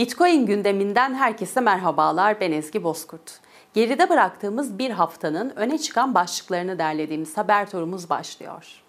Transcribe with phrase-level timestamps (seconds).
[0.00, 2.40] Bitcoin gündeminden herkese merhabalar.
[2.40, 3.40] Ben Ezgi Bozkurt.
[3.74, 8.82] Geride bıraktığımız bir haftanın öne çıkan başlıklarını derlediğimiz haber turumuz başlıyor.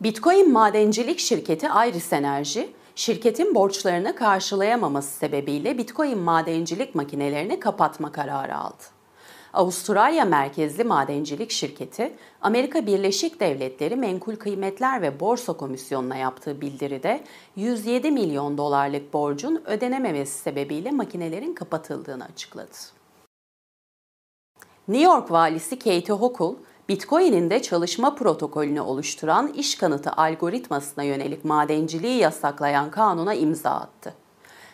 [0.00, 8.82] Bitcoin madencilik şirketi Iris Enerji, şirketin borçlarını karşılayamaması sebebiyle Bitcoin madencilik makinelerini kapatma kararı aldı.
[9.52, 17.24] Avustralya merkezli madencilik şirketi, Amerika Birleşik Devletleri Menkul Kıymetler ve Borsa Komisyonu'na yaptığı bildiride
[17.56, 22.76] 107 milyon dolarlık borcun ödenememesi sebebiyle makinelerin kapatıldığını açıkladı.
[24.88, 26.54] New York valisi Katie Hochul,
[26.88, 34.14] Bitcoin'in de çalışma protokolünü oluşturan iş kanıtı algoritmasına yönelik madenciliği yasaklayan kanuna imza attı.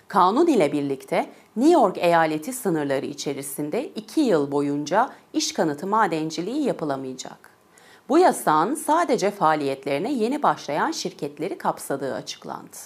[0.08, 7.50] Kanun ile birlikte New York eyaleti sınırları içerisinde 2 yıl boyunca iş kanıtı madenciliği yapılamayacak.
[8.08, 12.76] Bu yasağın sadece faaliyetlerine yeni başlayan şirketleri kapsadığı açıklandı.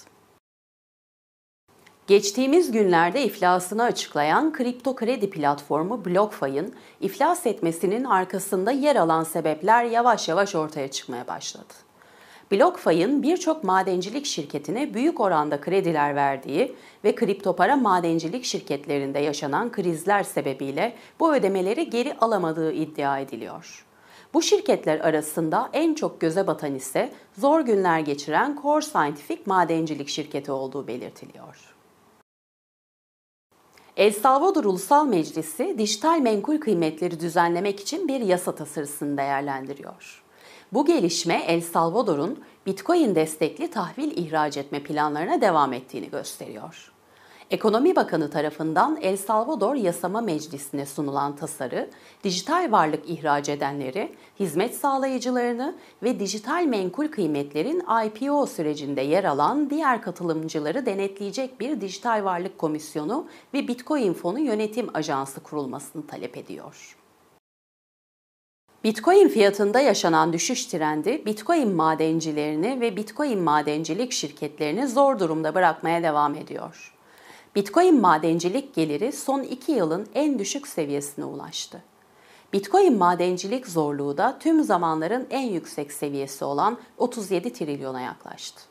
[2.06, 10.28] Geçtiğimiz günlerde iflasını açıklayan kripto kredi platformu BlockFi'nin iflas etmesinin arkasında yer alan sebepler yavaş
[10.28, 11.74] yavaş ortaya çıkmaya başladı.
[12.52, 20.22] BlockFi'nin birçok madencilik şirketine büyük oranda krediler verdiği ve kripto para madencilik şirketlerinde yaşanan krizler
[20.22, 23.86] sebebiyle bu ödemeleri geri alamadığı iddia ediliyor.
[24.34, 30.52] Bu şirketler arasında en çok göze batan ise zor günler geçiren Core Scientific madencilik şirketi
[30.52, 31.75] olduğu belirtiliyor.
[33.96, 40.22] El Salvador Ulusal Meclisi dijital menkul kıymetleri düzenlemek için bir yasa tasarısını değerlendiriyor.
[40.72, 46.92] Bu gelişme El Salvador'un Bitcoin destekli tahvil ihraç etme planlarına devam ettiğini gösteriyor.
[47.50, 51.90] Ekonomi Bakanı tarafından El Salvador Yasama Meclisi'ne sunulan tasarı,
[52.24, 60.02] dijital varlık ihraç edenleri, hizmet sağlayıcılarını ve dijital menkul kıymetlerin IPO sürecinde yer alan diğer
[60.02, 66.96] katılımcıları denetleyecek bir dijital varlık komisyonu ve Bitcoin Fonu Yönetim Ajansı kurulmasını talep ediyor.
[68.84, 76.34] Bitcoin fiyatında yaşanan düşüş trendi Bitcoin madencilerini ve Bitcoin madencilik şirketlerini zor durumda bırakmaya devam
[76.34, 76.95] ediyor.
[77.56, 81.82] Bitcoin madencilik geliri son 2 yılın en düşük seviyesine ulaştü.
[82.52, 88.62] Bitcoin madencilik zorluğu da tüm zamanların en yüksek seviyesi olan 37 trilyona yaklaştı.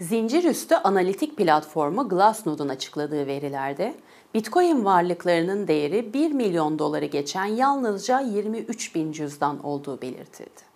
[0.00, 3.94] Zincir üstü analitik platformu Glassnode'un açıkladığı verilerde
[4.34, 10.67] Bitcoin varlıklarının değeri 1 milyon doları geçen yalnızca 23 bin cüzdan olduğu belirtildi.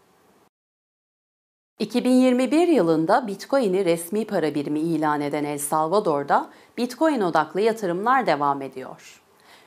[1.82, 9.22] 2021 yılında Bitcoin'i resmi para birimi ilan eden El Salvador'da Bitcoin odaklı yatırımlar devam ediyor.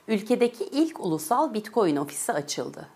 [0.08, 2.88] Ülkedeki ilk ulusal Bitcoin ofisi açıldı.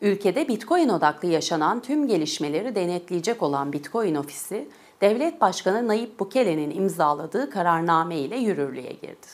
[0.00, 4.68] Ülkede Bitcoin odaklı yaşanan tüm gelişmeleri denetleyecek olan Bitcoin ofisi,
[5.00, 9.26] Devlet Başkanı Nayib Bukele'nin imzaladığı kararname ile yürürlüğe girdi.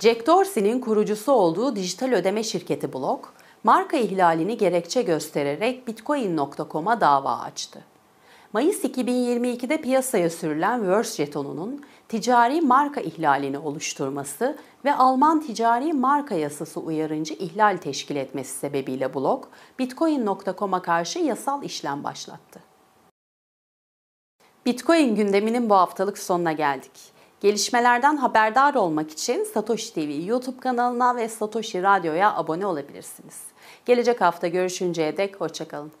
[0.00, 3.32] Jack Dorsey'nin kurucusu olduğu dijital ödeme şirketi Block,
[3.66, 7.84] marka ihlalini gerekçe göstererek Bitcoin.com'a dava açtı.
[8.52, 16.80] Mayıs 2022'de piyasaya sürülen Verse jetonunun ticari marka ihlalini oluşturması ve Alman ticari marka yasası
[16.80, 22.60] uyarınca ihlal teşkil etmesi sebebiyle blok, Bitcoin.com'a karşı yasal işlem başlattı.
[24.66, 26.92] Bitcoin gündeminin bu haftalık sonuna geldik.
[27.40, 33.55] Gelişmelerden haberdar olmak için Satoshi TV YouTube kanalına ve Satoshi Radyo'ya abone olabilirsiniz.
[33.86, 35.92] Gelecek hafta görüşünceye dek hoşçakalın.